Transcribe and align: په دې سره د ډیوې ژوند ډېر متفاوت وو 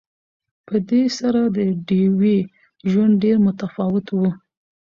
په 0.67 0.75
دې 0.89 1.03
سره 1.17 1.41
د 1.57 1.57
ډیوې 1.87 2.37
ژوند 2.91 3.13
ډېر 3.23 3.37
متفاوت 3.45 4.05
وو 4.11 4.29